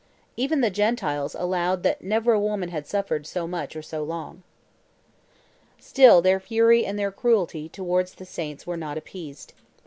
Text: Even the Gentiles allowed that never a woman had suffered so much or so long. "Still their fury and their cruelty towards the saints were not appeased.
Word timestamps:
Even 0.35 0.61
the 0.61 0.71
Gentiles 0.71 1.35
allowed 1.35 1.83
that 1.83 2.01
never 2.03 2.33
a 2.33 2.39
woman 2.39 2.69
had 2.69 2.87
suffered 2.87 3.27
so 3.27 3.45
much 3.47 3.75
or 3.75 3.83
so 3.83 4.03
long. 4.03 4.41
"Still 5.77 6.23
their 6.23 6.39
fury 6.39 6.83
and 6.83 6.97
their 6.97 7.11
cruelty 7.11 7.69
towards 7.69 8.15
the 8.15 8.25
saints 8.25 8.65
were 8.65 8.77
not 8.77 8.97
appeased. 8.97 9.53